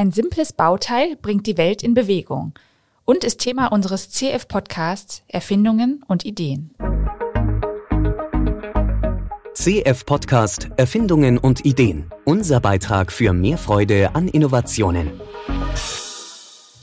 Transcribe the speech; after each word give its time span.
Ein 0.00 0.12
simples 0.12 0.54
Bauteil 0.54 1.14
bringt 1.14 1.46
die 1.46 1.58
Welt 1.58 1.82
in 1.82 1.92
Bewegung 1.92 2.54
und 3.04 3.22
ist 3.22 3.38
Thema 3.38 3.66
unseres 3.66 4.08
CF-Podcasts 4.08 5.24
Erfindungen 5.28 6.02
und 6.08 6.24
Ideen. 6.24 6.70
CF 9.52 10.06
Podcast 10.06 10.70
Erfindungen 10.78 11.36
und 11.36 11.66
Ideen. 11.66 12.10
Unser 12.24 12.60
Beitrag 12.60 13.12
für 13.12 13.34
mehr 13.34 13.58
Freude 13.58 14.14
an 14.14 14.28
Innovationen. 14.28 15.20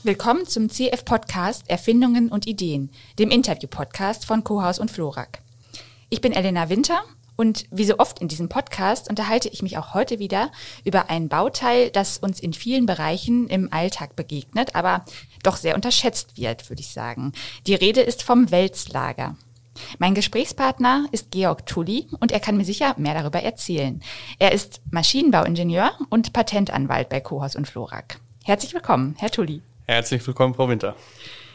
Willkommen 0.04 0.46
zum 0.46 0.68
CF 0.68 1.04
Podcast 1.04 1.68
Erfindungen 1.68 2.28
und 2.28 2.46
Ideen, 2.46 2.92
dem 3.18 3.30
Interview-Podcast 3.30 4.26
von 4.26 4.44
Kohaus 4.44 4.78
und 4.78 4.92
Florak. 4.92 5.40
Ich 6.08 6.20
bin 6.20 6.30
Elena 6.30 6.68
Winter 6.68 7.02
und 7.38 7.66
wie 7.70 7.84
so 7.84 7.98
oft 7.98 8.18
in 8.18 8.26
diesem 8.26 8.48
Podcast 8.48 9.08
unterhalte 9.08 9.48
ich 9.48 9.62
mich 9.62 9.78
auch 9.78 9.94
heute 9.94 10.18
wieder 10.18 10.50
über 10.84 11.08
ein 11.08 11.28
Bauteil, 11.28 11.88
das 11.90 12.18
uns 12.18 12.40
in 12.40 12.52
vielen 12.52 12.84
Bereichen 12.84 13.48
im 13.48 13.72
Alltag 13.72 14.16
begegnet, 14.16 14.74
aber 14.74 15.04
doch 15.44 15.56
sehr 15.56 15.76
unterschätzt 15.76 16.36
wird, 16.36 16.68
würde 16.68 16.80
ich 16.80 16.88
sagen. 16.88 17.32
Die 17.68 17.76
Rede 17.76 18.00
ist 18.00 18.24
vom 18.24 18.50
Wälzlager. 18.50 19.36
Mein 20.00 20.16
Gesprächspartner 20.16 21.06
ist 21.12 21.30
Georg 21.30 21.64
Tully 21.64 22.08
und 22.18 22.32
er 22.32 22.40
kann 22.40 22.56
mir 22.56 22.64
sicher 22.64 22.96
mehr 22.98 23.14
darüber 23.14 23.40
erzählen. 23.40 24.02
Er 24.40 24.50
ist 24.50 24.80
Maschinenbauingenieur 24.90 25.92
und 26.10 26.32
Patentanwalt 26.32 27.08
bei 27.08 27.20
Kohaus 27.20 27.54
und 27.54 27.68
Florak. 27.68 28.18
Herzlich 28.44 28.74
willkommen, 28.74 29.14
Herr 29.16 29.30
Tully. 29.30 29.62
Herzlich 29.86 30.26
willkommen, 30.26 30.54
Frau 30.54 30.68
Winter. 30.68 30.96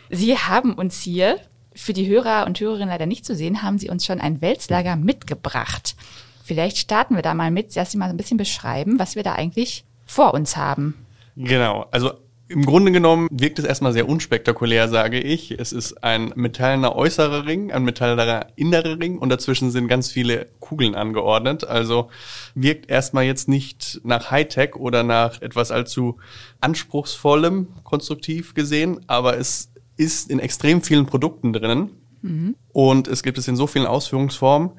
Sie 0.09 0.37
haben 0.37 0.75
uns 0.75 1.01
hier 1.01 1.41
für 1.75 1.93
die 1.93 2.07
Hörer 2.07 2.45
und 2.45 2.59
Hörerinnen 2.59 2.89
leider 2.89 3.05
nicht 3.05 3.25
zu 3.25 3.35
sehen, 3.35 3.63
haben 3.63 3.77
Sie 3.77 3.89
uns 3.89 4.05
schon 4.05 4.21
ein 4.21 4.41
Wälzlager 4.41 4.95
mitgebracht. 4.95 5.95
Vielleicht 6.43 6.77
starten 6.77 7.15
wir 7.15 7.21
da 7.21 7.33
mal 7.33 7.51
mit, 7.51 7.75
dass 7.75 7.91
Sie 7.91 7.97
mal 7.97 8.09
ein 8.09 8.17
bisschen 8.17 8.37
beschreiben, 8.37 8.99
was 8.99 9.15
wir 9.15 9.23
da 9.23 9.33
eigentlich 9.33 9.85
vor 10.05 10.33
uns 10.33 10.57
haben. 10.57 10.95
Genau, 11.35 11.87
also 11.91 12.11
im 12.49 12.65
Grunde 12.65 12.91
genommen 12.91 13.29
wirkt 13.31 13.57
es 13.57 13.65
erstmal 13.65 13.93
sehr 13.93 14.07
unspektakulär, 14.07 14.87
sage 14.87 15.19
ich. 15.19 15.51
Es 15.51 15.71
ist 15.71 16.03
ein 16.03 16.33
metallener 16.35 16.95
äußerer 16.95 17.47
Ring, 17.47 17.71
ein 17.71 17.83
metallener 17.83 18.47
innerer 18.55 18.99
Ring 18.99 19.17
und 19.17 19.29
dazwischen 19.29 19.71
sind 19.71 19.87
ganz 19.87 20.11
viele 20.11 20.47
Kugeln 20.59 20.93
angeordnet. 20.93 21.65
Also 21.65 22.09
wirkt 22.53 22.91
erstmal 22.91 23.23
jetzt 23.23 23.47
nicht 23.47 24.01
nach 24.03 24.29
Hightech 24.29 24.75
oder 24.75 25.03
nach 25.03 25.41
etwas 25.41 25.71
allzu 25.71 26.17
anspruchsvollem 26.61 27.69
konstruktiv 27.83 28.53
gesehen, 28.53 28.99
aber 29.07 29.37
es 29.37 29.72
ist 29.97 30.29
in 30.29 30.39
extrem 30.39 30.81
vielen 30.81 31.05
Produkten 31.05 31.53
drinnen 31.53 31.91
mhm. 32.21 32.55
und 32.71 33.07
es 33.07 33.23
gibt 33.23 33.37
es 33.37 33.47
in 33.47 33.55
so 33.55 33.67
vielen 33.67 33.85
Ausführungsformen. 33.85 34.71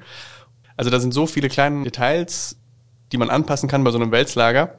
Also 0.77 0.91
da 0.91 1.01
sind 1.01 1.15
so 1.15 1.27
viele 1.27 1.48
kleine 1.48 1.84
Details, 1.84 2.57
die 3.12 3.17
man 3.17 3.31
anpassen 3.31 3.69
kann 3.69 3.85
bei 3.85 3.91
so 3.91 3.98
einem 3.98 4.11
Wälzlager 4.11 4.79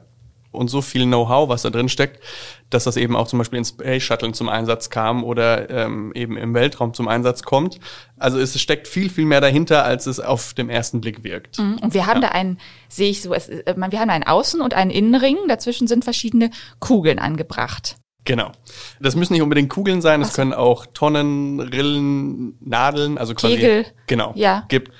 und 0.56 0.68
so 0.68 0.80
viel 0.80 1.04
Know-how, 1.04 1.48
was 1.48 1.62
da 1.62 1.70
drin 1.70 1.88
steckt, 1.88 2.22
dass 2.70 2.84
das 2.84 2.96
eben 2.96 3.14
auch 3.14 3.28
zum 3.28 3.38
Beispiel 3.38 3.58
in 3.58 3.64
Space 3.64 4.02
Shuttle 4.02 4.32
zum 4.32 4.48
Einsatz 4.48 4.90
kam 4.90 5.22
oder 5.22 5.70
ähm, 5.70 6.12
eben 6.14 6.36
im 6.36 6.54
Weltraum 6.54 6.94
zum 6.94 7.08
Einsatz 7.08 7.42
kommt. 7.42 7.78
Also 8.16 8.38
es 8.38 8.58
steckt 8.60 8.88
viel, 8.88 9.10
viel 9.10 9.26
mehr 9.26 9.40
dahinter, 9.40 9.84
als 9.84 10.06
es 10.06 10.18
auf 10.18 10.54
dem 10.54 10.68
ersten 10.70 11.00
Blick 11.00 11.22
wirkt. 11.22 11.58
Mhm. 11.58 11.78
Und 11.82 11.94
wir 11.94 12.06
haben 12.06 12.22
ja. 12.22 12.28
da 12.28 12.34
einen, 12.34 12.58
sehe 12.88 13.10
ich 13.10 13.22
so, 13.22 13.34
es, 13.34 13.48
äh, 13.48 13.74
wir 13.76 14.00
haben 14.00 14.10
einen 14.10 14.24
Außen- 14.24 14.60
und 14.60 14.74
einen 14.74 14.90
Innenring, 14.90 15.36
dazwischen 15.48 15.86
sind 15.86 16.04
verschiedene 16.04 16.50
Kugeln 16.80 17.18
angebracht. 17.18 17.96
Genau. 18.26 18.52
Das 19.00 19.16
müssen 19.16 19.32
nicht 19.32 19.42
unbedingt 19.42 19.70
Kugeln 19.70 20.02
sein, 20.02 20.20
es 20.20 20.34
können 20.34 20.52
auch 20.52 20.84
Tonnen, 20.86 21.60
Rillen, 21.60 22.58
Nadeln, 22.60 23.16
also 23.16 23.34
quasi. 23.34 23.54
Kegel. 23.54 23.86
Genau. 24.06 24.32
Ja. 24.34 24.66
Gibt 24.68 24.92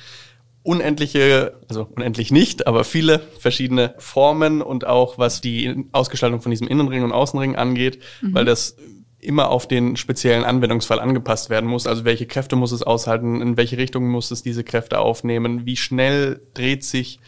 unendliche, 0.63 1.61
also 1.69 1.89
unendlich 1.95 2.33
nicht, 2.33 2.67
aber 2.67 2.85
viele 2.85 3.21
verschiedene 3.39 3.95
Formen 3.99 4.63
und 4.63 4.87
auch 4.87 5.19
was 5.19 5.41
die 5.41 5.87
Ausgestaltung 5.93 6.41
von 6.41 6.51
diesem 6.51 6.67
Innenring 6.67 7.05
und 7.05 7.13
Außenring 7.13 7.57
angeht, 7.57 8.03
mhm. 8.21 8.35
weil 8.35 8.45
das 8.45 8.77
immer 9.19 9.51
auf 9.51 9.67
den 9.67 9.97
speziellen 9.97 10.45
Anwendungsfall 10.45 11.01
angepasst 11.01 11.51
werden 11.51 11.69
muss. 11.69 11.87
Also 11.87 12.05
welche 12.05 12.27
Kräfte 12.27 12.55
muss 12.55 12.73
es 12.73 12.83
aushalten, 12.83 13.41
in 13.43 13.57
welche 13.57 13.77
Richtung 13.77 14.09
muss 14.09 14.31
es 14.31 14.43
diese 14.43 14.63
Kräfte 14.63 14.99
aufnehmen, 14.99 15.67
wie 15.67 15.77
schnell 15.77 16.41
dreht 16.55 16.85
sich 16.85 17.19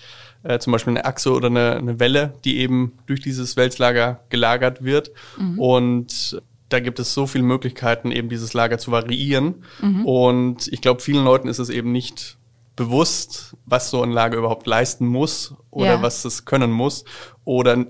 äh, 0.49 0.59
zum 0.59 0.73
Beispiel 0.73 0.93
eine 0.93 1.05
Achse 1.05 1.31
oder 1.33 1.49
eine, 1.49 1.77
eine 1.77 2.01
Welle, 2.01 2.33
die 2.45 2.59
eben 2.59 2.95
durch 3.07 3.21
dieses 3.21 3.57
Wälzlager 3.57 4.21
gelagert 4.31 4.83
wird. 4.83 5.11
Mhm. 5.37 5.59
Und 5.59 6.43
da 6.71 6.81
gibt 6.81 6.99
es 6.99 7.13
so 7.13 7.27
viele 7.27 7.45
Möglichkeiten, 7.45 8.11
eben 8.11 8.31
dieses 8.31 8.55
Lager 8.55 8.79
zu 8.79 8.91
variieren. 8.91 9.63
Mhm. 9.83 10.07
Und 10.07 10.69
ich 10.69 10.81
glaube, 10.81 11.03
vielen 11.03 11.23
Leuten 11.23 11.49
ist 11.49 11.59
es 11.59 11.69
eben 11.69 11.93
nicht 11.93 12.39
bewusst, 12.77 13.57
was 13.67 13.91
so 13.91 14.03
ein 14.03 14.11
Lager 14.11 14.39
überhaupt 14.39 14.67
leisten 14.67 15.07
muss 15.07 15.55
oder 15.71 15.95
ja. 15.95 16.03
was 16.03 16.25
es 16.25 16.47
können 16.47 16.71
muss. 16.71 17.05
Oder 17.45 17.85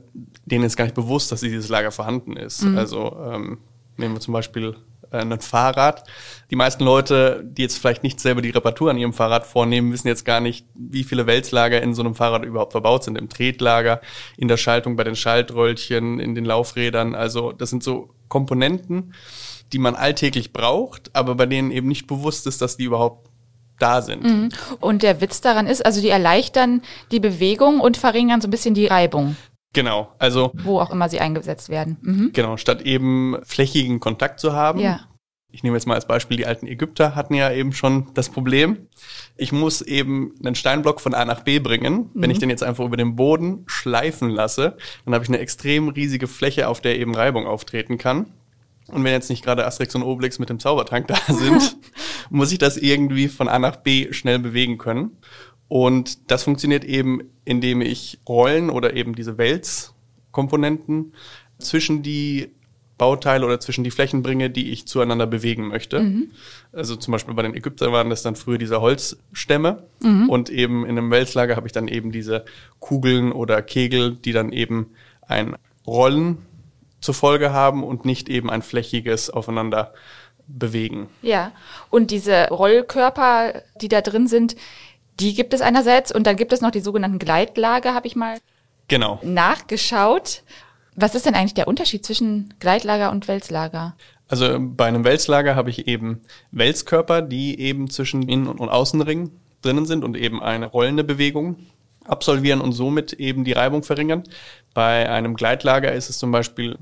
denen 0.44 0.64
ist 0.64 0.76
gar 0.76 0.84
nicht 0.84 0.96
bewusst, 0.96 1.30
dass 1.30 1.40
dieses 1.40 1.68
Lager 1.68 1.92
vorhanden 1.92 2.36
ist. 2.36 2.64
Mhm. 2.64 2.76
Also 2.76 3.16
ähm, 3.24 3.58
nehmen 3.96 4.14
wir 4.14 4.20
zum 4.20 4.34
Beispiel 4.34 4.74
äh, 5.10 5.18
ein 5.18 5.40
Fahrrad. 5.40 6.04
Die 6.50 6.56
meisten 6.56 6.84
Leute, 6.84 7.44
die 7.44 7.62
jetzt 7.62 7.78
vielleicht 7.78 8.02
nicht 8.02 8.20
selber 8.20 8.42
die 8.42 8.50
Reparatur 8.50 8.90
an 8.90 8.98
ihrem 8.98 9.12
Fahrrad 9.12 9.46
vornehmen, 9.46 9.92
wissen 9.92 10.08
jetzt 10.08 10.24
gar 10.24 10.40
nicht, 10.40 10.66
wie 10.74 11.04
viele 11.04 11.26
Wälzlager 11.26 11.82
in 11.82 11.94
so 11.94 12.02
einem 12.02 12.14
Fahrrad 12.14 12.44
überhaupt 12.44 12.72
verbaut 12.72 13.04
sind. 13.04 13.16
Im 13.18 13.28
Tretlager, 13.28 14.00
in 14.36 14.48
der 14.48 14.56
Schaltung 14.56 14.96
bei 14.96 15.04
den 15.04 15.16
Schaltröllchen, 15.16 16.20
in 16.20 16.34
den 16.34 16.44
Laufrädern. 16.44 17.14
Also 17.14 17.52
das 17.52 17.70
sind 17.70 17.82
so 17.82 18.10
Komponenten, 18.28 19.14
die 19.72 19.78
man 19.78 19.94
alltäglich 19.94 20.52
braucht, 20.52 21.14
aber 21.14 21.34
bei 21.34 21.46
denen 21.46 21.70
eben 21.70 21.88
nicht 21.88 22.06
bewusst 22.06 22.46
ist, 22.46 22.62
dass 22.62 22.76
die 22.76 22.84
überhaupt 22.84 23.28
da 23.78 24.02
sind. 24.02 24.24
Mhm. 24.24 24.48
Und 24.80 25.02
der 25.02 25.20
Witz 25.20 25.40
daran 25.40 25.66
ist, 25.66 25.84
also 25.84 26.00
die 26.00 26.08
erleichtern 26.08 26.82
die 27.10 27.20
Bewegung 27.20 27.80
und 27.80 27.96
verringern 27.96 28.40
so 28.40 28.48
ein 28.48 28.50
bisschen 28.50 28.74
die 28.74 28.86
Reibung. 28.86 29.36
Genau, 29.78 30.08
also. 30.18 30.50
Wo 30.54 30.80
auch 30.80 30.90
immer 30.90 31.08
sie 31.08 31.20
eingesetzt 31.20 31.68
werden. 31.68 31.98
Mhm. 32.02 32.30
Genau, 32.32 32.56
statt 32.56 32.82
eben 32.82 33.36
flächigen 33.44 34.00
Kontakt 34.00 34.40
zu 34.40 34.52
haben. 34.52 34.80
Ja. 34.80 35.02
Ich 35.52 35.62
nehme 35.62 35.76
jetzt 35.76 35.86
mal 35.86 35.94
als 35.94 36.08
Beispiel, 36.08 36.36
die 36.36 36.46
alten 36.46 36.66
Ägypter 36.66 37.14
hatten 37.14 37.34
ja 37.34 37.52
eben 37.52 37.72
schon 37.72 38.08
das 38.14 38.28
Problem. 38.28 38.88
Ich 39.36 39.52
muss 39.52 39.80
eben 39.80 40.34
einen 40.44 40.56
Steinblock 40.56 41.00
von 41.00 41.14
A 41.14 41.24
nach 41.24 41.42
B 41.42 41.60
bringen. 41.60 41.94
Mhm. 41.94 42.10
Wenn 42.14 42.30
ich 42.32 42.40
den 42.40 42.50
jetzt 42.50 42.64
einfach 42.64 42.84
über 42.84 42.96
den 42.96 43.14
Boden 43.14 43.62
schleifen 43.68 44.30
lasse, 44.30 44.76
dann 45.04 45.14
habe 45.14 45.22
ich 45.22 45.30
eine 45.30 45.38
extrem 45.38 45.90
riesige 45.90 46.26
Fläche, 46.26 46.66
auf 46.66 46.80
der 46.80 46.98
eben 46.98 47.14
Reibung 47.14 47.46
auftreten 47.46 47.98
kann. 47.98 48.26
Und 48.88 49.04
wenn 49.04 49.12
jetzt 49.12 49.30
nicht 49.30 49.44
gerade 49.44 49.64
Asterix 49.64 49.94
und 49.94 50.02
Obelix 50.02 50.40
mit 50.40 50.50
dem 50.50 50.58
Zaubertrank 50.58 51.06
da 51.06 51.18
sind, 51.32 51.76
muss 52.30 52.50
ich 52.50 52.58
das 52.58 52.76
irgendwie 52.76 53.28
von 53.28 53.46
A 53.46 53.60
nach 53.60 53.76
B 53.76 54.12
schnell 54.12 54.40
bewegen 54.40 54.76
können. 54.76 55.18
Und 55.68 56.30
das 56.30 56.44
funktioniert 56.44 56.84
eben, 56.84 57.30
indem 57.44 57.80
ich 57.80 58.18
Rollen 58.26 58.70
oder 58.70 58.94
eben 58.94 59.14
diese 59.14 59.38
Wälzkomponenten 59.38 61.12
zwischen 61.58 62.02
die 62.02 62.50
Bauteile 62.98 63.46
oder 63.46 63.60
zwischen 63.60 63.84
die 63.84 63.90
Flächen 63.90 64.22
bringe, 64.22 64.50
die 64.50 64.72
ich 64.72 64.86
zueinander 64.86 65.26
bewegen 65.26 65.68
möchte. 65.68 66.00
Mhm. 66.00 66.32
Also 66.72 66.96
zum 66.96 67.12
Beispiel 67.12 67.34
bei 67.34 67.42
den 67.42 67.54
Ägyptern 67.54 67.92
waren 67.92 68.10
das 68.10 68.22
dann 68.22 68.34
früher 68.34 68.58
diese 68.58 68.80
Holzstämme 68.80 69.84
mhm. 70.02 70.28
und 70.28 70.50
eben 70.50 70.84
in 70.84 70.98
einem 70.98 71.10
Wälzlager 71.10 71.56
habe 71.56 71.68
ich 71.68 71.72
dann 71.72 71.86
eben 71.86 72.10
diese 72.10 72.44
Kugeln 72.80 73.30
oder 73.30 73.62
Kegel, 73.62 74.16
die 74.16 74.32
dann 74.32 74.52
eben 74.52 74.90
ein 75.22 75.56
Rollen 75.86 76.38
zur 77.00 77.14
Folge 77.14 77.52
haben 77.52 77.84
und 77.84 78.04
nicht 78.04 78.28
eben 78.28 78.50
ein 78.50 78.62
flächiges 78.62 79.30
aufeinander 79.30 79.94
bewegen. 80.48 81.08
Ja, 81.22 81.52
und 81.90 82.10
diese 82.10 82.48
Rollkörper, 82.48 83.62
die 83.80 83.88
da 83.88 84.00
drin 84.00 84.26
sind, 84.26 84.56
die 85.20 85.34
gibt 85.34 85.54
es 85.54 85.60
einerseits 85.60 86.14
und 86.14 86.26
dann 86.26 86.36
gibt 86.36 86.52
es 86.52 86.60
noch 86.60 86.70
die 86.70 86.80
sogenannten 86.80 87.18
Gleitlager, 87.18 87.94
habe 87.94 88.06
ich 88.06 88.16
mal 88.16 88.38
genau. 88.88 89.18
nachgeschaut. 89.22 90.42
Was 90.94 91.14
ist 91.14 91.26
denn 91.26 91.34
eigentlich 91.34 91.54
der 91.54 91.68
Unterschied 91.68 92.04
zwischen 92.04 92.54
Gleitlager 92.58 93.10
und 93.10 93.28
Wälzlager? 93.28 93.96
Also 94.28 94.58
bei 94.60 94.86
einem 94.86 95.04
Wälzlager 95.04 95.56
habe 95.56 95.70
ich 95.70 95.86
eben 95.88 96.22
Wälzkörper, 96.50 97.22
die 97.22 97.58
eben 97.60 97.88
zwischen 97.88 98.28
Innen- 98.28 98.48
und 98.48 98.68
Außenring 98.68 99.30
drinnen 99.62 99.86
sind 99.86 100.04
und 100.04 100.16
eben 100.16 100.42
eine 100.42 100.66
rollende 100.66 101.04
Bewegung 101.04 101.56
absolvieren 102.04 102.60
und 102.60 102.72
somit 102.72 103.14
eben 103.14 103.44
die 103.44 103.52
Reibung 103.52 103.82
verringern. 103.82 104.24
Bei 104.74 105.08
einem 105.08 105.34
Gleitlager 105.34 105.92
ist 105.92 106.10
es 106.10 106.18
zum 106.18 106.30
Beispiel 106.30 106.76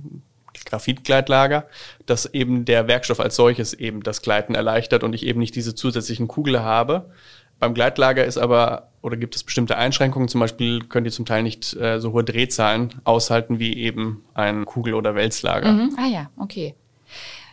Graphitgleitlager, 0.65 1.66
dass 2.07 2.27
eben 2.27 2.65
der 2.65 2.89
Werkstoff 2.89 3.21
als 3.21 3.37
solches 3.37 3.75
eben 3.75 4.03
das 4.03 4.22
Gleiten 4.22 4.55
erleichtert 4.55 5.05
und 5.05 5.15
ich 5.15 5.27
eben 5.27 5.41
nicht 5.41 5.55
diese 5.55 5.75
zusätzlichen 5.75 6.28
Kugel 6.28 6.60
habe. 6.63 7.10
Beim 7.59 7.75
Gleitlager 7.75 8.25
ist 8.25 8.39
aber, 8.39 8.89
oder 9.03 9.17
gibt 9.17 9.35
es 9.35 9.43
bestimmte 9.43 9.77
Einschränkungen, 9.77 10.29
zum 10.29 10.41
Beispiel 10.41 10.85
könnt 10.85 11.07
ihr 11.07 11.13
zum 11.13 11.25
Teil 11.25 11.43
nicht 11.43 11.75
äh, 11.77 12.01
so 12.01 12.13
hohe 12.13 12.25
Drehzahlen 12.25 12.95
aushalten 13.05 13.59
wie 13.59 13.77
eben 13.77 14.25
ein 14.35 14.65
Kugel- 14.65 14.95
oder 14.95 15.15
Wälzlager. 15.15 15.73
Mhm. 15.73 15.97
Ah 15.99 16.07
ja, 16.07 16.31
okay. 16.37 16.75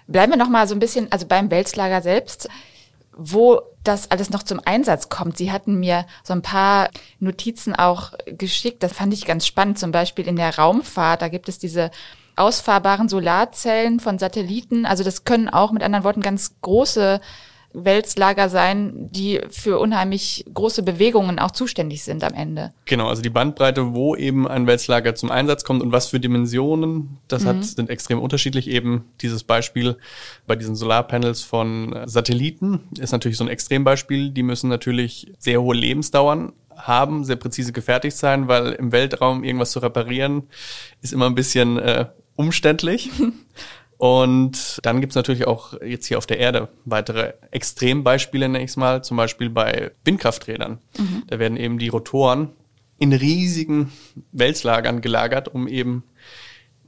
Bleiben 0.08 0.34
wir 0.34 0.38
noch 0.38 0.50
mal 0.50 0.68
so 0.68 0.76
ein 0.76 0.80
bisschen, 0.80 1.12
also 1.12 1.26
beim 1.26 1.50
Wälzlager 1.50 2.02
selbst 2.02 2.50
wo 3.18 3.62
das 3.84 4.12
alles 4.12 4.30
noch 4.30 4.44
zum 4.44 4.60
Einsatz 4.64 5.10
kommt. 5.10 5.38
Sie 5.38 5.52
hatten 5.52 5.80
mir 5.80 6.06
so 6.24 6.34
ein 6.34 6.42
paar 6.42 6.90
Notizen 7.20 7.76
auch 7.76 8.14
geschickt. 8.26 8.84
Das 8.84 8.94
fand 8.94 9.14
ich 9.14 9.26
ganz 9.26 9.46
spannend. 9.46 9.80
Zum 9.80 9.92
Beispiel 9.92 10.28
in 10.28 10.36
der 10.36 10.56
Raumfahrt, 10.58 11.22
da 11.22 11.28
gibt 11.28 11.50
es 11.50 11.60
diese 11.60 11.92
ausfahrbaren 12.36 13.10
Solarzellen 13.10 14.00
von 14.00 14.20
Satelliten. 14.20 14.86
Also 14.86 15.04
das 15.04 15.24
können 15.24 15.50
auch 15.50 15.72
mit 15.72 15.84
anderen 15.84 16.04
Worten 16.04 16.22
ganz 16.22 16.56
große 16.62 17.22
Wälzlager 17.74 18.50
sein, 18.50 19.10
die 19.12 19.42
für 19.50 19.80
unheimlich 19.80 20.46
große 20.54 20.84
Bewegungen 20.84 21.40
auch 21.40 21.52
zuständig 21.52 22.04
sind 22.04 22.24
am 22.24 22.34
Ende. 22.34 22.74
Genau, 22.86 23.08
also 23.08 23.22
die 23.22 23.30
Bandbreite, 23.30 23.94
wo 23.94 24.16
eben 24.16 24.48
ein 24.48 24.68
Wälzlager 24.68 25.16
zum 25.16 25.32
Einsatz 25.32 25.64
kommt 25.64 25.82
und 25.82 25.92
was 25.92 26.08
für 26.08 26.20
Dimensionen, 26.20 27.18
das 27.28 27.46
hat, 27.46 27.64
sind 27.64 27.90
extrem 27.90 28.20
unterschiedlich. 28.20 28.70
Eben 28.70 29.06
dieses 29.22 29.44
Beispiel 29.44 29.98
bei 30.46 30.56
diesen 30.56 30.76
Solarpanels 30.76 31.42
von 31.42 31.96
Satelliten 32.06 32.82
ist 33.00 33.12
natürlich 33.12 33.38
so 33.38 33.44
ein 33.44 33.50
Extrembeispiel. 33.50 34.30
Die 34.30 34.44
müssen 34.44 34.70
natürlich 34.70 35.34
sehr 35.40 35.62
hohe 35.62 35.76
Lebensdauern 35.76 36.54
haben, 36.76 37.24
sehr 37.24 37.36
präzise 37.36 37.74
gefertigt 37.74 38.18
sein, 38.18 38.48
weil 38.48 38.74
im 38.74 38.92
Weltraum 38.92 39.44
irgendwas 39.44 39.72
zu 39.72 39.80
reparieren 39.80 40.44
ist 41.02 41.14
immer 41.14 41.28
ein 41.28 41.36
bisschen 41.36 41.78
äh, 41.78 42.06
umständlich. 42.36 43.10
Und 43.98 44.80
dann 44.84 45.02
gibt's 45.02 45.16
natürlich 45.16 45.48
auch 45.48 45.80
jetzt 45.82 46.08
hier 46.08 46.18
auf 46.18 46.26
der 46.26 46.40
Erde 46.40 46.70
weitere 46.86 47.34
Extrembeispiele, 47.52 48.50
nenne 48.50 48.64
ich 48.64 48.72
es 48.72 48.78
mal, 48.78 49.04
zum 49.04 49.18
Beispiel 49.18 49.50
bei 49.50 49.92
Windkrafträdern. 50.04 50.80
Mhm. 50.98 51.24
Da 51.28 51.40
werden 51.40 51.58
eben 51.58 51.78
die 51.78 51.90
Rotoren 51.90 52.50
in 52.98 53.14
riesigen 53.14 53.92
Wälzlagern 54.32 55.02
gelagert, 55.02 55.48
um 55.48 55.68
eben, 55.68 56.04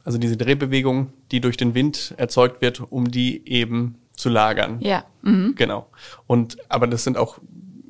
also 0.04 0.18
diese 0.18 0.38
Drehbewegung, 0.38 1.13
die 1.31 1.42
durch 1.42 1.57
den 1.57 1.74
Wind 1.74 2.13
erzeugt 2.18 2.62
wird, 2.62 2.81
um 2.81 3.10
die 3.12 3.48
eben 3.48 3.96
zu 4.16 4.30
lagern. 4.30 4.80
Ja. 4.81 5.06
Mhm. 5.22 5.56
Genau. 5.56 5.88
Und 6.28 6.57
aber 6.69 6.88
das 6.88 7.04
sind 7.04 7.18
auch, 7.18 7.40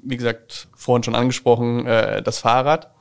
wie 0.04 0.18
gesagt, 0.18 0.68
vorhin 0.76 1.04
schon 1.04 1.16
angesprochen, 1.16 1.86
äh, 1.86 2.22
das 2.22 2.40
Fahrrad. 2.40 2.92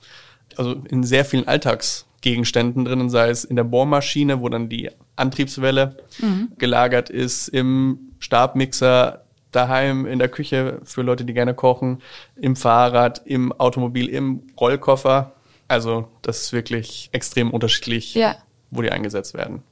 Also 0.57 0.73
in 0.89 1.03
sehr 1.05 1.25
vielen 1.25 1.49
Alltagsgegenständen 1.49 2.85
drinnen, 2.85 3.11
sei 3.11 3.31
es 3.31 3.45
in 3.45 3.57
der 3.57 3.65
Bohrmaschine, 3.65 4.41
wo 4.41 4.49
dann 4.49 4.69
die 4.69 4.91
Antriebswelle 5.17 5.97
mhm. 6.19 6.53
gelagert 6.59 7.11
ist, 7.11 7.49
im 7.49 8.13
Stabmixer, 8.19 9.25
daheim 9.53 10.07
in 10.07 10.19
der 10.19 10.29
Küche 10.29 10.81
für 10.85 11.03
Leute, 11.03 11.25
die 11.25 11.35
gerne 11.35 11.55
kochen, 11.55 12.03
im 12.37 12.57
Fahrrad, 12.57 13.23
im 13.25 13.53
Automobil, 13.53 14.09
im 14.09 14.43
Rollkoffer. 14.59 15.33
Also 15.69 16.09
das 16.23 16.41
ist 16.41 16.53
wirklich 16.53 17.09
extrem 17.13 17.51
unterschiedlich, 17.51 18.15
ja. 18.15 18.37
wo 18.71 18.83
die 18.83 18.91
eingesetzt 18.91 19.35
werden. 19.35 19.63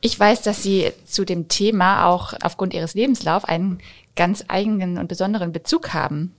Ich 0.00 0.18
weiß, 0.18 0.42
dass 0.42 0.62
Sie 0.62 0.90
zu 1.04 1.24
dem 1.24 1.48
Thema 1.48 2.06
auch 2.06 2.34
aufgrund 2.42 2.74
Ihres 2.74 2.94
Lebenslauf 2.94 3.44
einen 3.44 3.78
ganz 4.16 4.44
eigenen 4.48 4.98
und 4.98 5.08
besonderen 5.08 5.52
Bezug 5.52 5.94
haben. 5.94 6.34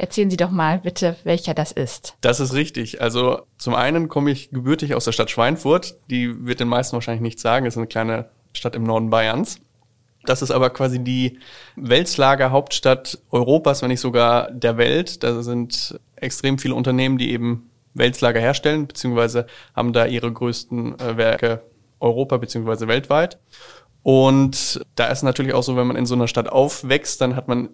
Erzählen 0.00 0.30
Sie 0.30 0.38
doch 0.38 0.50
mal 0.50 0.78
bitte, 0.78 1.16
welcher 1.24 1.52
das 1.52 1.72
ist. 1.72 2.14
Das 2.22 2.40
ist 2.40 2.54
richtig. 2.54 3.02
Also 3.02 3.42
zum 3.58 3.74
einen 3.74 4.08
komme 4.08 4.30
ich 4.30 4.48
gebürtig 4.48 4.94
aus 4.94 5.04
der 5.04 5.12
Stadt 5.12 5.30
Schweinfurt. 5.30 5.94
Die 6.08 6.46
wird 6.46 6.58
den 6.58 6.68
meisten 6.68 6.94
wahrscheinlich 6.94 7.20
nicht 7.20 7.38
sagen. 7.38 7.66
Das 7.66 7.74
ist 7.74 7.78
eine 7.78 7.86
kleine 7.86 8.30
Stadt 8.54 8.74
im 8.74 8.82
Norden 8.82 9.10
Bayerns. 9.10 9.58
Das 10.24 10.40
ist 10.40 10.52
aber 10.52 10.70
quasi 10.70 11.00
die 11.00 11.38
Wälzlager-Hauptstadt 11.76 13.18
Europas, 13.30 13.82
wenn 13.82 13.90
nicht 13.90 14.00
sogar 14.00 14.50
der 14.50 14.78
Welt. 14.78 15.22
Da 15.22 15.42
sind 15.42 16.00
extrem 16.16 16.56
viele 16.56 16.76
Unternehmen, 16.76 17.18
die 17.18 17.30
eben 17.30 17.68
Wälzlager 17.92 18.40
herstellen, 18.40 18.86
beziehungsweise 18.86 19.48
haben 19.76 19.92
da 19.92 20.06
ihre 20.06 20.32
größten 20.32 20.98
äh, 20.98 21.18
Werke 21.18 21.62
Europa 22.00 22.38
beziehungsweise 22.38 22.88
weltweit. 22.88 23.38
Und 24.02 24.80
da 24.94 25.08
ist 25.08 25.24
natürlich 25.24 25.52
auch 25.52 25.62
so, 25.62 25.76
wenn 25.76 25.88
man 25.88 25.96
in 25.96 26.06
so 26.06 26.14
einer 26.14 26.26
Stadt 26.26 26.48
aufwächst, 26.48 27.20
dann 27.20 27.36
hat 27.36 27.48
man 27.48 27.68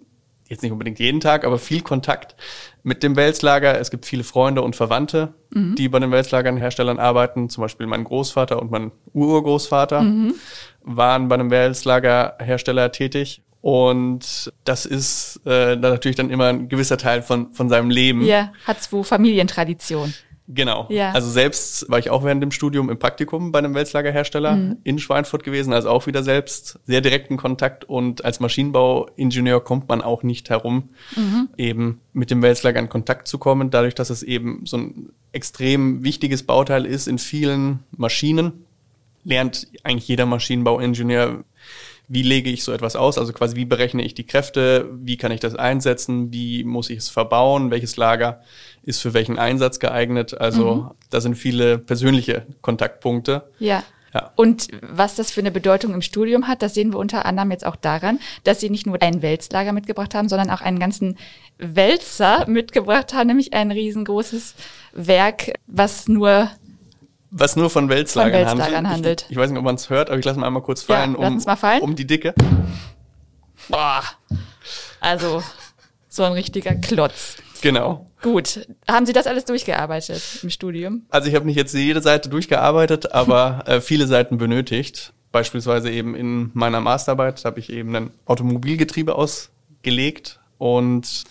jetzt 0.48 0.62
nicht 0.62 0.72
unbedingt 0.72 0.98
jeden 0.98 1.20
Tag, 1.20 1.44
aber 1.44 1.58
viel 1.58 1.80
Kontakt 1.80 2.36
mit 2.82 3.02
dem 3.02 3.16
Wälzlager. 3.16 3.78
Es 3.78 3.90
gibt 3.90 4.06
viele 4.06 4.24
Freunde 4.24 4.62
und 4.62 4.76
Verwandte, 4.76 5.34
mhm. 5.50 5.74
die 5.74 5.88
bei 5.88 5.98
den 5.98 6.10
Wälzlagern 6.10 6.56
Herstellern 6.56 6.98
arbeiten. 6.98 7.48
Zum 7.48 7.62
Beispiel 7.62 7.86
mein 7.86 8.04
Großvater 8.04 8.60
und 8.60 8.70
mein 8.70 8.92
Urgroßvater 9.12 10.02
mhm. 10.02 10.34
waren 10.82 11.28
bei 11.28 11.34
einem 11.34 11.50
Wälzlagerhersteller 11.50 12.92
tätig. 12.92 13.42
Und 13.60 14.52
das 14.62 14.86
ist 14.86 15.40
äh, 15.44 15.76
dann 15.76 15.80
natürlich 15.80 16.16
dann 16.16 16.30
immer 16.30 16.46
ein 16.46 16.68
gewisser 16.68 16.98
Teil 16.98 17.22
von, 17.22 17.52
von 17.52 17.68
seinem 17.68 17.90
Leben. 17.90 18.24
Ja, 18.24 18.52
hat's 18.64 18.92
wo 18.92 19.02
Familientradition. 19.02 20.14
Genau. 20.48 20.86
Ja. 20.90 21.10
Also 21.10 21.28
selbst 21.28 21.90
war 21.90 21.98
ich 21.98 22.10
auch 22.10 22.22
während 22.22 22.40
dem 22.42 22.52
Studium 22.52 22.88
im 22.88 22.98
Praktikum 22.98 23.50
bei 23.50 23.58
einem 23.58 23.74
Wälzlagerhersteller 23.74 24.56
mhm. 24.56 24.76
in 24.84 24.98
Schweinfurt 24.98 25.42
gewesen, 25.42 25.72
also 25.72 25.90
auch 25.90 26.06
wieder 26.06 26.22
selbst 26.22 26.78
sehr 26.86 27.00
direkten 27.00 27.36
Kontakt 27.36 27.84
und 27.84 28.24
als 28.24 28.38
Maschinenbauingenieur 28.38 29.62
kommt 29.64 29.88
man 29.88 30.02
auch 30.02 30.22
nicht 30.22 30.48
herum, 30.48 30.90
mhm. 31.16 31.48
eben 31.56 32.00
mit 32.12 32.30
dem 32.30 32.42
Wälzlager 32.42 32.78
in 32.78 32.88
Kontakt 32.88 33.26
zu 33.26 33.38
kommen, 33.38 33.70
dadurch, 33.70 33.94
dass 33.94 34.10
es 34.10 34.22
eben 34.22 34.62
so 34.64 34.76
ein 34.76 35.10
extrem 35.32 36.04
wichtiges 36.04 36.44
Bauteil 36.44 36.86
ist 36.86 37.08
in 37.08 37.18
vielen 37.18 37.80
Maschinen, 37.96 38.64
lernt 39.24 39.66
eigentlich 39.82 40.06
jeder 40.06 40.26
Maschinenbauingenieur, 40.26 41.44
wie 42.08 42.22
lege 42.22 42.50
ich 42.50 42.62
so 42.62 42.72
etwas 42.72 42.96
aus? 42.96 43.18
Also 43.18 43.32
quasi, 43.32 43.56
wie 43.56 43.64
berechne 43.64 44.02
ich 44.02 44.14
die 44.14 44.26
Kräfte? 44.26 44.88
Wie 44.92 45.16
kann 45.16 45.32
ich 45.32 45.40
das 45.40 45.56
einsetzen? 45.56 46.32
Wie 46.32 46.64
muss 46.64 46.90
ich 46.90 46.98
es 46.98 47.08
verbauen? 47.08 47.70
Welches 47.70 47.96
Lager 47.96 48.42
ist 48.82 49.00
für 49.00 49.14
welchen 49.14 49.38
Einsatz 49.38 49.80
geeignet? 49.80 50.38
Also 50.40 50.74
mhm. 50.74 50.90
da 51.10 51.20
sind 51.20 51.34
viele 51.34 51.78
persönliche 51.78 52.46
Kontaktpunkte. 52.62 53.50
Ja. 53.58 53.82
Ja. 54.14 54.32
Und 54.34 54.68
was 54.80 55.14
das 55.14 55.30
für 55.30 55.40
eine 55.40 55.50
Bedeutung 55.50 55.92
im 55.92 56.00
Studium 56.00 56.48
hat, 56.48 56.62
das 56.62 56.72
sehen 56.72 56.92
wir 56.92 56.98
unter 56.98 57.26
anderem 57.26 57.50
jetzt 57.50 57.66
auch 57.66 57.76
daran, 57.76 58.18
dass 58.44 58.60
sie 58.60 58.70
nicht 58.70 58.86
nur 58.86 59.02
ein 59.02 59.20
Wälzlager 59.20 59.72
mitgebracht 59.72 60.14
haben, 60.14 60.30
sondern 60.30 60.48
auch 60.48 60.62
einen 60.62 60.78
ganzen 60.78 61.18
Wälzer 61.58 62.48
mitgebracht 62.48 63.12
haben, 63.12 63.26
nämlich 63.26 63.52
ein 63.52 63.70
riesengroßes 63.70 64.54
Werk, 64.94 65.52
was 65.66 66.08
nur 66.08 66.50
was 67.38 67.56
nur 67.56 67.70
von 67.70 67.88
Wälzlagern, 67.88 68.48
von 68.48 68.58
Wälzlagern 68.58 68.88
handelt. 68.88 69.22
Ich, 69.22 69.32
ich, 69.32 69.36
weiß 69.36 69.50
nicht, 69.50 69.58
ob 69.58 69.64
man 69.64 69.74
es 69.74 69.90
hört, 69.90 70.08
aber 70.08 70.18
ich 70.18 70.24
lasse 70.24 70.38
mal 70.38 70.46
einmal 70.46 70.62
kurz 70.62 70.82
fallen, 70.82 71.16
ja, 71.20 71.26
um, 71.26 71.36
mal 71.44 71.56
fallen. 71.56 71.82
um 71.82 71.94
die 71.94 72.06
Dicke. 72.06 72.34
Boah. 73.68 74.02
Also 75.00 75.42
so 76.08 76.24
ein 76.24 76.32
richtiger 76.32 76.74
Klotz. 76.74 77.36
Genau. 77.60 78.10
Gut. 78.22 78.66
Haben 78.88 79.06
Sie 79.06 79.12
das 79.12 79.26
alles 79.26 79.44
durchgearbeitet 79.44 80.22
im 80.42 80.50
Studium? 80.50 81.02
Also 81.10 81.28
ich 81.28 81.34
habe 81.34 81.46
nicht 81.46 81.56
jetzt 81.56 81.74
jede 81.74 82.00
Seite 82.00 82.28
durchgearbeitet, 82.28 83.12
aber 83.12 83.64
äh, 83.66 83.80
viele 83.80 84.06
Seiten 84.06 84.38
benötigt. 84.38 85.12
Beispielsweise 85.32 85.90
eben 85.90 86.14
in 86.14 86.50
meiner 86.54 86.80
Masterarbeit 86.80 87.44
habe 87.44 87.60
ich 87.60 87.70
eben 87.70 87.94
ein 87.94 88.10
Automobilgetriebe 88.24 89.14
ausgelegt 89.14 90.40
und 90.58 91.24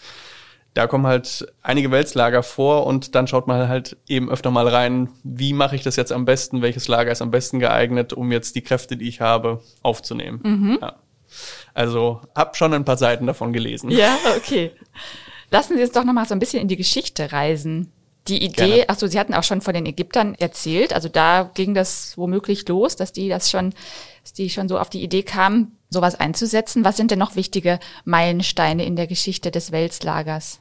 da 0.75 0.87
kommen 0.87 1.07
halt 1.07 1.47
einige 1.61 1.89
Wälzlager 1.89 2.43
vor 2.43 2.85
und 2.85 3.15
dann 3.15 3.27
schaut 3.27 3.47
man 3.47 3.69
halt 3.69 3.97
eben 4.07 4.29
öfter 4.29 4.51
mal 4.51 4.67
rein, 4.67 5.09
wie 5.23 5.53
mache 5.53 5.75
ich 5.75 5.83
das 5.83 5.95
jetzt 5.95 6.11
am 6.11 6.25
besten, 6.25 6.61
welches 6.61 6.89
Lager 6.89 7.11
ist 7.11 7.21
am 7.21 7.31
besten 7.31 7.59
geeignet, 7.59 8.11
um 8.11 8.31
jetzt 8.31 8.55
die 8.55 8.61
Kräfte, 8.61 8.97
die 8.97 9.07
ich 9.07 9.21
habe, 9.21 9.63
aufzunehmen. 9.81 10.41
Mhm. 10.43 10.79
Ja. 10.81 10.97
Also 11.73 12.19
hab 12.35 12.57
schon 12.57 12.73
ein 12.73 12.83
paar 12.83 12.97
Seiten 12.97 13.25
davon 13.25 13.53
gelesen. 13.53 13.89
Ja, 13.89 14.17
okay. 14.35 14.71
Lassen 15.49 15.77
Sie 15.77 15.81
uns 15.81 15.93
doch 15.93 16.03
noch 16.03 16.13
mal 16.13 16.27
so 16.27 16.35
ein 16.35 16.39
bisschen 16.39 16.61
in 16.61 16.67
die 16.67 16.75
Geschichte 16.75 17.31
reisen. 17.31 17.93
Die 18.27 18.43
Idee, 18.43 18.85
achso, 18.87 19.07
Sie 19.07 19.19
hatten 19.19 19.33
auch 19.33 19.43
schon 19.43 19.61
von 19.61 19.73
den 19.73 19.85
Ägyptern 19.85 20.35
erzählt, 20.35 20.93
also 20.93 21.07
da 21.07 21.51
ging 21.53 21.73
das 21.73 22.17
womöglich 22.17 22.67
los, 22.67 22.95
dass 22.95 23.13
die 23.13 23.29
das 23.29 23.51
schon, 23.51 23.73
dass 24.23 24.33
die 24.33 24.49
schon 24.49 24.67
so 24.67 24.79
auf 24.79 24.89
die 24.89 25.03
Idee 25.03 25.23
kamen, 25.23 25.77
sowas 25.89 26.15
einzusetzen. 26.15 26.83
Was 26.83 26.97
sind 26.97 27.11
denn 27.11 27.19
noch 27.19 27.35
wichtige 27.35 27.79
Meilensteine 28.03 28.83
in 28.83 28.95
der 28.95 29.07
Geschichte 29.07 29.51
des 29.51 29.71
Wälzlagers? 29.71 30.59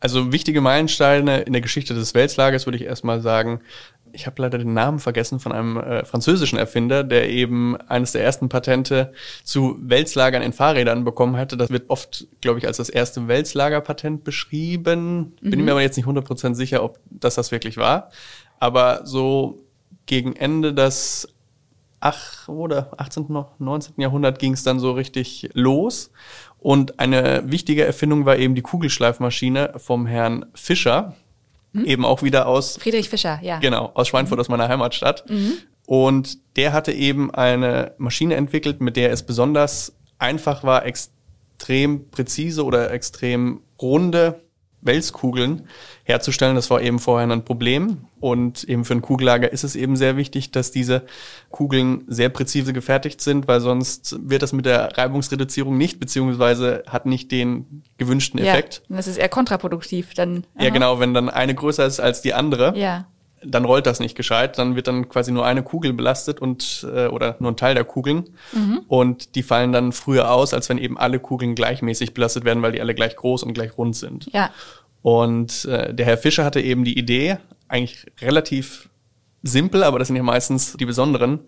Also 0.00 0.32
wichtige 0.32 0.60
Meilensteine 0.62 1.42
in 1.42 1.52
der 1.52 1.60
Geschichte 1.60 1.92
des 1.94 2.14
Wälzlagers 2.14 2.66
würde 2.66 2.78
ich 2.78 2.84
erstmal 2.84 3.20
sagen, 3.20 3.60
ich 4.12 4.26
habe 4.26 4.42
leider 4.42 4.58
den 4.58 4.72
Namen 4.72 4.98
vergessen 4.98 5.40
von 5.40 5.52
einem 5.52 5.76
äh, 5.76 6.04
französischen 6.04 6.58
Erfinder, 6.58 7.04
der 7.04 7.28
eben 7.28 7.76
eines 7.76 8.12
der 8.12 8.24
ersten 8.24 8.48
Patente 8.48 9.12
zu 9.44 9.76
Wälzlagern 9.80 10.42
in 10.42 10.52
Fahrrädern 10.52 11.04
bekommen 11.04 11.36
hatte. 11.36 11.56
Das 11.56 11.70
wird 11.70 11.90
oft, 11.90 12.26
glaube 12.40 12.58
ich, 12.58 12.66
als 12.66 12.78
das 12.78 12.88
erste 12.88 13.28
Wälzlagerpatent 13.28 14.24
beschrieben. 14.24 15.34
Mhm. 15.40 15.50
Bin 15.50 15.64
mir 15.64 15.72
aber 15.72 15.82
jetzt 15.82 15.96
nicht 15.96 16.06
100% 16.06 16.54
sicher, 16.54 16.82
ob 16.82 16.98
das 17.10 17.34
das 17.34 17.52
wirklich 17.52 17.76
war. 17.76 18.10
Aber 18.58 19.02
so 19.04 19.64
gegen 20.06 20.34
Ende 20.34 20.74
des 20.74 21.28
ach, 22.00 22.48
oder 22.48 22.90
18. 22.96 23.26
noch 23.28 23.58
19. 23.58 23.94
Jahrhundert 23.98 24.38
ging 24.38 24.54
es 24.54 24.62
dann 24.62 24.80
so 24.80 24.92
richtig 24.92 25.50
los. 25.52 26.10
Und 26.58 26.98
eine 26.98 27.42
wichtige 27.46 27.84
Erfindung 27.84 28.26
war 28.26 28.36
eben 28.36 28.54
die 28.54 28.62
Kugelschleifmaschine 28.62 29.74
vom 29.76 30.06
Herrn 30.06 30.46
Fischer, 30.54 31.14
hm? 31.72 31.84
eben 31.84 32.04
auch 32.04 32.22
wieder 32.22 32.46
aus 32.46 32.76
Friedrich 32.78 33.08
Fischer, 33.08 33.38
ja. 33.42 33.58
Genau, 33.60 33.92
aus 33.94 34.08
Schweinfurt, 34.08 34.38
mhm. 34.38 34.40
aus 34.40 34.48
meiner 34.48 34.68
Heimatstadt. 34.68 35.28
Mhm. 35.30 35.52
Und 35.86 36.38
der 36.56 36.72
hatte 36.72 36.92
eben 36.92 37.32
eine 37.34 37.94
Maschine 37.98 38.36
entwickelt, 38.36 38.80
mit 38.80 38.96
der 38.96 39.12
es 39.12 39.24
besonders 39.24 39.94
einfach 40.18 40.62
war, 40.64 40.84
extrem 40.86 42.10
präzise 42.10 42.64
oder 42.64 42.90
extrem 42.90 43.62
runde 43.80 44.40
Wälzkugeln 44.82 45.68
herzustellen. 46.04 46.54
Das 46.54 46.70
war 46.70 46.80
eben 46.80 46.98
vorher 46.98 47.28
ein 47.28 47.44
Problem. 47.44 47.98
Und 48.18 48.64
eben 48.64 48.84
für 48.84 48.94
ein 48.94 49.02
Kugellager 49.02 49.52
ist 49.52 49.64
es 49.64 49.76
eben 49.76 49.96
sehr 49.96 50.16
wichtig, 50.16 50.50
dass 50.50 50.70
diese 50.70 51.02
Kugeln 51.50 52.04
sehr 52.06 52.28
präzise 52.28 52.72
gefertigt 52.72 53.20
sind, 53.20 53.48
weil 53.48 53.60
sonst 53.60 54.16
wird 54.28 54.42
das 54.42 54.52
mit 54.52 54.66
der 54.66 54.96
Reibungsreduzierung 54.96 55.76
nicht, 55.76 56.00
beziehungsweise 56.00 56.82
hat 56.86 57.06
nicht 57.06 57.30
den 57.32 57.82
gewünschten 57.98 58.38
Effekt. 58.40 58.82
Ja, 58.88 58.96
das 58.96 59.06
ist 59.06 59.16
eher 59.16 59.28
kontraproduktiv 59.28 60.14
dann. 60.14 60.44
Aha. 60.54 60.64
Ja, 60.64 60.70
genau, 60.70 61.00
wenn 61.00 61.14
dann 61.14 61.30
eine 61.30 61.54
größer 61.54 61.86
ist 61.86 62.00
als 62.00 62.22
die 62.22 62.34
andere. 62.34 62.76
Ja. 62.76 63.06
Dann 63.42 63.64
rollt 63.64 63.86
das 63.86 64.00
nicht 64.00 64.14
gescheit, 64.14 64.58
dann 64.58 64.76
wird 64.76 64.86
dann 64.86 65.08
quasi 65.08 65.32
nur 65.32 65.46
eine 65.46 65.62
Kugel 65.62 65.92
belastet 65.92 66.40
und 66.40 66.86
äh, 66.92 67.06
oder 67.06 67.36
nur 67.38 67.52
ein 67.52 67.56
Teil 67.56 67.74
der 67.74 67.84
Kugeln 67.84 68.30
mhm. 68.52 68.82
und 68.86 69.34
die 69.34 69.42
fallen 69.42 69.72
dann 69.72 69.92
früher 69.92 70.30
aus, 70.30 70.52
als 70.52 70.68
wenn 70.68 70.78
eben 70.78 70.98
alle 70.98 71.18
Kugeln 71.18 71.54
gleichmäßig 71.54 72.12
belastet 72.14 72.44
werden, 72.44 72.62
weil 72.62 72.72
die 72.72 72.80
alle 72.80 72.94
gleich 72.94 73.16
groß 73.16 73.42
und 73.42 73.54
gleich 73.54 73.76
rund 73.78 73.96
sind. 73.96 74.30
Ja. 74.32 74.50
Und 75.02 75.64
äh, 75.64 75.94
der 75.94 76.06
Herr 76.06 76.18
Fischer 76.18 76.44
hatte 76.44 76.60
eben 76.60 76.84
die 76.84 76.98
Idee, 76.98 77.38
eigentlich 77.68 78.06
relativ 78.20 78.90
simpel, 79.42 79.84
aber 79.84 79.98
das 79.98 80.08
sind 80.08 80.16
ja 80.16 80.22
meistens 80.22 80.74
die 80.74 80.84
besonderen 80.84 81.40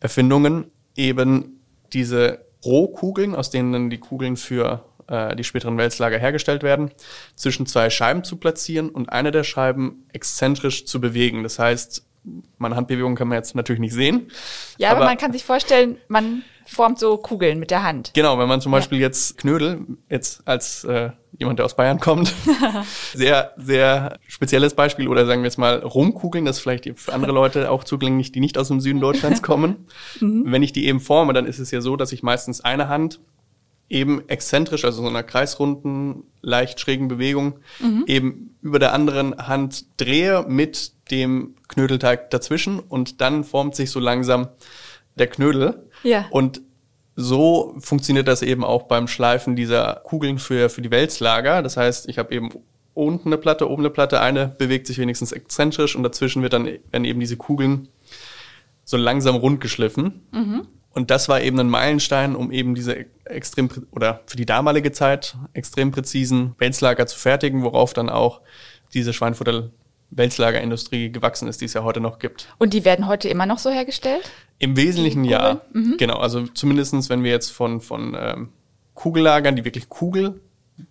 Erfindungen, 0.00 0.66
eben 0.96 1.60
diese 1.92 2.44
Rohkugeln, 2.64 3.34
aus 3.34 3.50
denen 3.50 3.72
dann 3.72 3.90
die 3.90 3.98
Kugeln 3.98 4.36
für 4.36 4.84
äh, 5.08 5.34
die 5.36 5.44
späteren 5.44 5.76
Wälzlager 5.78 6.18
hergestellt 6.18 6.62
werden, 6.62 6.90
zwischen 7.34 7.66
zwei 7.66 7.90
Scheiben 7.90 8.24
zu 8.24 8.36
platzieren 8.36 8.90
und 8.90 9.10
eine 9.10 9.30
der 9.30 9.44
Scheiben 9.44 10.06
exzentrisch 10.12 10.86
zu 10.86 11.00
bewegen. 11.00 11.42
Das 11.42 11.58
heißt, 11.58 12.04
meine 12.58 12.76
Handbewegung 12.76 13.14
kann 13.14 13.28
man 13.28 13.36
jetzt 13.36 13.54
natürlich 13.54 13.80
nicht 13.80 13.94
sehen. 13.94 14.30
Ja, 14.76 14.90
aber, 14.90 14.98
aber 14.98 15.06
man 15.06 15.18
kann 15.18 15.32
sich 15.32 15.44
vorstellen, 15.44 15.96
man 16.08 16.42
formt 16.66 16.98
so 16.98 17.16
Kugeln 17.16 17.58
mit 17.58 17.70
der 17.70 17.82
Hand. 17.82 18.12
Genau, 18.14 18.38
wenn 18.38 18.48
man 18.48 18.60
zum 18.60 18.72
Beispiel 18.72 18.98
ja. 18.98 19.06
jetzt 19.06 19.38
Knödel, 19.38 19.86
jetzt 20.10 20.46
als 20.46 20.84
äh, 20.84 21.10
jemand, 21.38 21.58
der 21.58 21.66
aus 21.66 21.76
Bayern 21.76 21.98
kommt, 21.98 22.34
sehr, 23.14 23.52
sehr 23.56 24.18
spezielles 24.26 24.74
Beispiel 24.74 25.08
oder 25.08 25.24
sagen 25.24 25.40
wir 25.40 25.46
jetzt 25.46 25.56
mal 25.56 25.78
Rumkugeln, 25.78 26.44
das 26.44 26.56
ist 26.56 26.62
vielleicht 26.62 26.90
für 26.98 27.14
andere 27.14 27.32
Leute 27.32 27.70
auch 27.70 27.84
zugänglich, 27.84 28.32
die 28.32 28.40
nicht 28.40 28.58
aus 28.58 28.68
dem 28.68 28.80
Süden 28.80 29.00
Deutschlands 29.00 29.42
kommen. 29.42 29.86
mhm. 30.20 30.44
Wenn 30.46 30.62
ich 30.62 30.72
die 30.72 30.86
eben 30.86 31.00
forme, 31.00 31.32
dann 31.32 31.46
ist 31.46 31.58
es 31.58 31.70
ja 31.70 31.80
so, 31.80 31.96
dass 31.96 32.12
ich 32.12 32.22
meistens 32.22 32.60
eine 32.60 32.88
Hand 32.88 33.20
eben 33.88 34.28
exzentrisch, 34.28 34.84
also 34.84 35.02
so 35.02 35.08
einer 35.08 35.22
kreisrunden, 35.22 36.24
leicht 36.42 36.80
schrägen 36.80 37.08
Bewegung, 37.08 37.60
mhm. 37.80 38.04
eben 38.06 38.56
über 38.60 38.78
der 38.78 38.92
anderen 38.92 39.36
Hand 39.48 39.86
drehe 39.96 40.44
mit 40.46 40.92
dem 41.10 41.54
Knödelteig 41.68 42.30
dazwischen 42.30 42.80
und 42.80 43.20
dann 43.20 43.44
formt 43.44 43.74
sich 43.74 43.90
so 43.90 44.00
langsam 44.00 44.48
der 45.14 45.28
Knödel. 45.28 45.88
Ja. 46.02 46.26
Und 46.30 46.60
so 47.16 47.74
funktioniert 47.80 48.28
das 48.28 48.42
eben 48.42 48.64
auch 48.64 48.84
beim 48.84 49.08
Schleifen 49.08 49.56
dieser 49.56 50.02
Kugeln 50.04 50.38
für, 50.38 50.68
für 50.68 50.82
die 50.82 50.90
Wälzlager. 50.90 51.62
Das 51.62 51.76
heißt, 51.76 52.08
ich 52.08 52.18
habe 52.18 52.32
eben 52.34 52.50
unten 52.94 53.28
eine 53.28 53.38
Platte, 53.38 53.68
oben 53.68 53.82
eine 53.82 53.90
Platte, 53.90 54.20
eine 54.20 54.48
bewegt 54.48 54.86
sich 54.86 54.98
wenigstens 54.98 55.32
exzentrisch 55.32 55.96
und 55.96 56.02
dazwischen 56.02 56.42
wird 56.42 56.52
dann, 56.52 56.66
werden 56.66 57.04
eben 57.04 57.20
diese 57.20 57.36
Kugeln 57.36 57.88
so 58.84 58.96
langsam 58.96 59.36
rund 59.36 59.60
geschliffen. 59.60 60.26
Mhm. 60.32 60.66
Und 60.92 61.10
das 61.10 61.28
war 61.28 61.40
eben 61.40 61.58
ein 61.60 61.68
Meilenstein, 61.68 62.34
um 62.34 62.50
eben 62.50 62.74
diese 62.74 63.06
extrem 63.24 63.68
oder 63.92 64.22
für 64.26 64.36
die 64.36 64.46
damalige 64.46 64.90
Zeit 64.92 65.36
extrem 65.52 65.90
präzisen 65.90 66.54
Wälzlager 66.58 67.06
zu 67.06 67.18
fertigen, 67.18 67.62
worauf 67.62 67.92
dann 67.92 68.08
auch 68.08 68.40
diese 68.94 69.12
Schweinfutter 69.12 69.70
Wälzlagerindustrie 70.10 71.12
gewachsen 71.12 71.48
ist, 71.48 71.60
die 71.60 71.66
es 71.66 71.74
ja 71.74 71.84
heute 71.84 72.00
noch 72.00 72.18
gibt. 72.18 72.48
Und 72.58 72.72
die 72.72 72.84
werden 72.84 73.06
heute 73.06 73.28
immer 73.28 73.46
noch 73.46 73.58
so 73.58 73.70
hergestellt? 73.70 74.30
Im 74.58 74.76
Wesentlichen 74.76 75.24
ja. 75.24 75.60
Mhm. 75.72 75.96
Genau, 75.98 76.16
also 76.16 76.46
zumindestens 76.46 77.10
wenn 77.10 77.22
wir 77.22 77.30
jetzt 77.30 77.50
von, 77.50 77.80
von 77.80 78.16
ähm, 78.18 78.48
Kugellagern, 78.94 79.54
die 79.54 79.64
wirklich 79.64 79.88
Kugel 79.88 80.40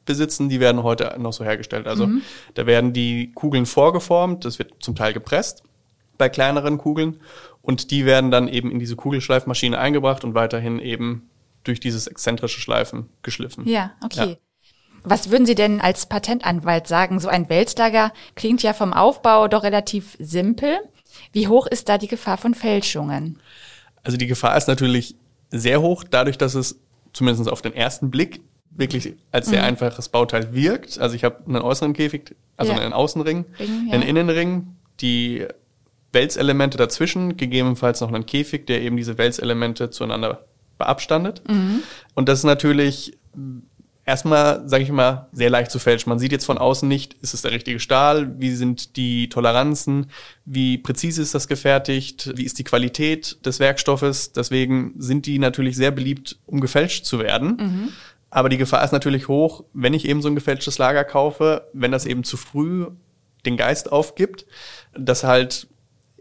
besitzen, 0.05 0.49
die 0.49 0.59
werden 0.59 0.83
heute 0.83 1.15
noch 1.17 1.33
so 1.33 1.43
hergestellt. 1.43 1.87
Also 1.87 2.07
mhm. 2.07 2.21
da 2.53 2.65
werden 2.65 2.93
die 2.93 3.31
Kugeln 3.33 3.65
vorgeformt, 3.65 4.45
das 4.45 4.59
wird 4.59 4.73
zum 4.79 4.95
Teil 4.95 5.13
gepresst 5.13 5.63
bei 6.17 6.29
kleineren 6.29 6.77
Kugeln 6.77 7.19
und 7.67 7.91
die 7.91 8.05
werden 8.05 8.31
dann 8.31 8.47
eben 8.47 8.71
in 8.71 8.79
diese 8.79 8.95
Kugelschleifmaschine 8.95 9.77
eingebracht 9.77 10.23
und 10.23 10.33
weiterhin 10.33 10.79
eben 10.79 11.29
durch 11.65 11.81
dieses 11.81 12.07
exzentrische 12.07 12.61
Schleifen 12.61 13.09
geschliffen. 13.23 13.67
Ja, 13.67 13.91
okay. 14.01 14.29
Ja. 14.29 14.35
Was 15.03 15.31
würden 15.31 15.45
Sie 15.45 15.53
denn 15.53 15.81
als 15.81 16.05
Patentanwalt 16.05 16.87
sagen? 16.87 17.19
So 17.19 17.27
ein 17.27 17.49
Wälzlager 17.49 18.13
klingt 18.35 18.63
ja 18.63 18.71
vom 18.71 18.93
Aufbau 18.93 19.49
doch 19.49 19.63
relativ 19.63 20.15
simpel. 20.17 20.79
Wie 21.33 21.49
hoch 21.49 21.67
ist 21.67 21.89
da 21.89 21.97
die 21.97 22.07
Gefahr 22.07 22.37
von 22.37 22.53
Fälschungen? 22.53 23.39
Also 24.01 24.17
die 24.17 24.27
Gefahr 24.27 24.55
ist 24.55 24.69
natürlich 24.69 25.15
sehr 25.51 25.81
hoch, 25.81 26.05
dadurch, 26.05 26.37
dass 26.37 26.55
es 26.55 26.79
zumindest 27.11 27.49
auf 27.49 27.61
den 27.61 27.73
ersten 27.73 28.09
Blick 28.11 28.39
wirklich 28.71 29.13
als 29.33 29.47
sehr 29.47 29.63
mhm. 29.63 29.67
einfaches 29.67 30.07
Bauteil 30.07 30.53
wirkt. 30.53 30.99
Also 30.99 31.17
ich 31.17 31.25
habe 31.25 31.43
einen 31.45 31.61
äußeren 31.61 31.91
Käfig, 31.91 32.33
also 32.55 32.71
ja. 32.71 32.79
einen 32.79 32.93
Außenring, 32.93 33.43
Ring, 33.59 33.87
ja. 33.87 33.93
einen 33.93 34.03
Innenring, 34.03 34.77
die 35.01 35.47
Wälzelemente 36.13 36.77
dazwischen, 36.77 37.37
gegebenenfalls 37.37 38.01
noch 38.01 38.11
einen 38.11 38.25
Käfig, 38.25 38.65
der 38.65 38.81
eben 38.81 38.97
diese 38.97 39.17
Wälzelemente 39.17 39.89
zueinander 39.89 40.45
beabstandet. 40.77 41.41
Mhm. 41.47 41.83
Und 42.15 42.29
das 42.29 42.39
ist 42.39 42.45
natürlich 42.45 43.17
erstmal, 44.05 44.67
sage 44.67 44.83
ich 44.83 44.91
mal, 44.91 45.27
sehr 45.33 45.49
leicht 45.49 45.69
zu 45.69 45.79
fälschen. 45.79 46.09
Man 46.09 46.17
sieht 46.17 46.31
jetzt 46.31 46.45
von 46.45 46.57
außen 46.57 46.87
nicht, 46.87 47.15
ist 47.21 47.33
es 47.33 47.41
der 47.41 47.51
richtige 47.51 47.79
Stahl, 47.79 48.39
wie 48.39 48.51
sind 48.51 48.95
die 48.95 49.27
Toleranzen, 49.27 50.09
wie 50.45 50.77
präzise 50.77 51.21
ist 51.21 51.35
das 51.35 51.47
gefertigt, 51.47 52.31
wie 52.35 52.45
ist 52.45 52.57
die 52.57 52.63
Qualität 52.63 53.45
des 53.45 53.59
Werkstoffes. 53.59 54.31
Deswegen 54.31 54.93
sind 54.97 55.25
die 55.25 55.39
natürlich 55.39 55.75
sehr 55.75 55.91
beliebt, 55.91 56.37
um 56.45 56.61
gefälscht 56.61 57.05
zu 57.05 57.19
werden. 57.19 57.57
Mhm. 57.59 57.89
Aber 58.29 58.49
die 58.49 58.57
Gefahr 58.57 58.83
ist 58.83 58.93
natürlich 58.93 59.27
hoch, 59.27 59.65
wenn 59.73 59.93
ich 59.93 60.07
eben 60.07 60.21
so 60.21 60.29
ein 60.29 60.35
gefälschtes 60.35 60.77
Lager 60.77 61.03
kaufe, 61.03 61.67
wenn 61.73 61.91
das 61.91 62.05
eben 62.05 62.23
zu 62.23 62.37
früh 62.37 62.87
den 63.45 63.57
Geist 63.57 63.91
aufgibt, 63.91 64.45
dass 64.93 65.23
halt 65.23 65.67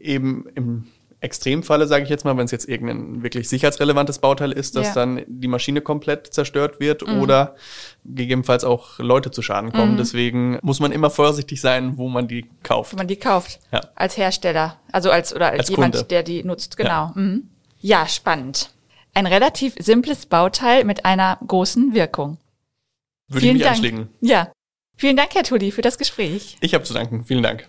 eben 0.07 0.47
im 0.55 0.87
Extremfalle, 1.21 1.87
sage 1.87 2.05
ich 2.05 2.11
jetzt 2.11 2.25
mal, 2.25 2.37
wenn 2.37 2.45
es 2.45 2.51
jetzt 2.51 2.69
irgendein 2.69 3.23
wirklich 3.23 3.49
sicherheitsrelevantes 3.49 4.19
Bauteil 4.19 4.53
ist, 4.53 4.77
dass 4.77 4.89
ja. 4.89 4.95
dann 4.95 5.23
die 5.27 5.49
Maschine 5.49 5.81
komplett 5.81 6.33
zerstört 6.33 6.79
wird 6.79 7.07
mhm. 7.07 7.21
oder 7.21 7.57
gegebenenfalls 8.05 8.65
auch 8.65 8.99
Leute 8.99 9.31
zu 9.31 9.41
Schaden 9.41 9.73
kommen. 9.73 9.93
Mhm. 9.93 9.97
Deswegen 9.97 10.59
muss 10.63 10.79
man 10.79 10.93
immer 10.93 11.09
vorsichtig 11.09 11.61
sein, 11.61 11.97
wo 11.97 12.09
man 12.09 12.29
die 12.29 12.47
kauft. 12.63 12.93
Wo 12.93 12.97
man 12.99 13.09
die 13.09 13.17
kauft. 13.17 13.61
Ja. 13.73 13.81
Als 13.95 14.17
Hersteller. 14.17 14.79
Also 14.93 15.11
als 15.11 15.35
oder 15.35 15.51
als, 15.51 15.61
als 15.61 15.69
jemand, 15.71 15.95
Kunde. 15.95 16.09
der 16.09 16.23
die 16.23 16.45
nutzt. 16.45 16.77
Genau. 16.77 16.91
Ja. 16.91 17.13
Mhm. 17.15 17.49
ja, 17.81 18.07
spannend. 18.07 18.71
Ein 19.15 19.27
relativ 19.27 19.75
simples 19.79 20.27
Bauteil 20.27 20.85
mit 20.85 21.07
einer 21.07 21.39
großen 21.47 21.95
Wirkung. 21.95 22.37
Würde 23.29 23.41
Vielen 23.41 23.57
ich 23.57 23.61
mich 23.61 23.63
Dank. 23.63 23.77
anschlägen. 23.77 24.09
Ja. 24.21 24.53
Vielen 24.99 25.17
Dank, 25.17 25.35
Herr 25.35 25.43
Tulli, 25.43 25.73
für 25.73 25.83
das 25.83 25.99
Gespräch. 25.99 26.57
Ich 26.61 26.75
habe 26.75 26.85
zu 26.85 26.95
danken. 26.95 27.25
Vielen 27.25 27.43
Dank. 27.43 27.69